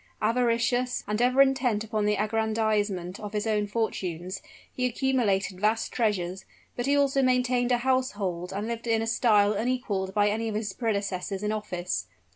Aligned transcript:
Avaricious, 0.19 1.03
and 1.07 1.21
ever 1.21 1.43
intent 1.43 1.83
upon 1.83 2.05
the 2.07 2.15
aggrandizement 2.17 3.19
of 3.19 3.33
his 3.33 3.45
own 3.45 3.67
fortunes, 3.67 4.41
he 4.75 4.87
accumulated 4.87 5.59
vast 5.61 5.91
treasures; 5.91 6.43
but 6.75 6.87
he 6.87 6.97
also 6.97 7.21
maintained 7.21 7.71
a 7.71 7.77
household 7.77 8.51
and 8.51 8.65
lived 8.65 8.87
in 8.87 9.03
a 9.03 9.05
style 9.05 9.53
unequaled 9.53 10.11
by 10.15 10.27
any 10.27 10.49
of 10.49 10.55
his 10.55 10.73
predecessors 10.73 11.43
in 11.43 11.51
office. 11.51 12.07